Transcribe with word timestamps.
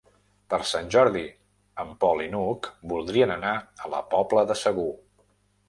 Per 0.53 0.57
Sant 0.69 0.87
Jordi 0.95 1.21
en 1.83 1.91
Pol 2.05 2.23
i 2.25 2.25
n'Hug 2.33 2.71
voldrien 2.95 3.37
anar 3.37 3.55
a 3.87 3.95
la 3.97 4.03
Pobla 4.17 4.47
de 4.53 4.59
Segur. 4.67 4.91